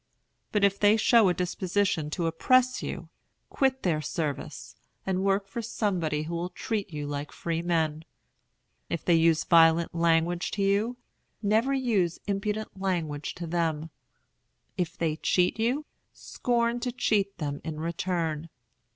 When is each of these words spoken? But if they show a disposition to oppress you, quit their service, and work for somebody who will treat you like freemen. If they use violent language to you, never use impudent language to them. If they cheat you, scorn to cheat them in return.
But 0.51 0.63
if 0.63 0.79
they 0.79 0.97
show 0.97 1.29
a 1.29 1.33
disposition 1.35 2.09
to 2.09 2.25
oppress 2.25 2.81
you, 2.81 3.09
quit 3.51 3.83
their 3.83 4.01
service, 4.01 4.75
and 5.05 5.23
work 5.23 5.47
for 5.47 5.61
somebody 5.61 6.23
who 6.23 6.33
will 6.33 6.49
treat 6.49 6.91
you 6.91 7.05
like 7.05 7.31
freemen. 7.31 8.03
If 8.89 9.05
they 9.05 9.13
use 9.13 9.43
violent 9.43 9.93
language 9.93 10.49
to 10.57 10.63
you, 10.63 10.97
never 11.43 11.71
use 11.75 12.17
impudent 12.25 12.81
language 12.81 13.35
to 13.35 13.45
them. 13.45 13.91
If 14.75 14.97
they 14.97 15.17
cheat 15.17 15.59
you, 15.59 15.85
scorn 16.11 16.79
to 16.79 16.91
cheat 16.91 17.37
them 17.37 17.61
in 17.63 17.79
return. 17.79 18.49